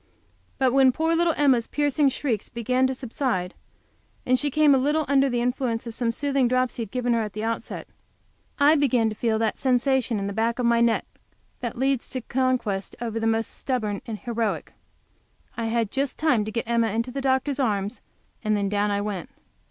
[0.57, 3.53] But when poor little Emma's piercing shrieks began to subside,
[4.25, 7.13] and she came a little under the influence of some soothing drops he had given
[7.13, 7.87] her at the outset,
[8.57, 11.05] I began to feel that sensation in the back of my neck
[11.59, 14.73] that leads to conquest over the most stubborn and the most heroic.
[15.55, 18.01] I had just time to get Emma into the doctor's arms,
[18.43, 19.29] and then down I went.